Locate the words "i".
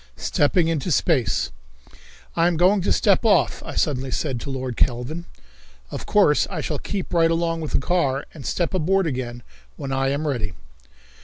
2.35-2.47, 3.63-3.75, 6.49-6.59, 9.91-10.07